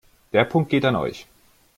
[0.33, 1.27] Der Punkt geht an euch.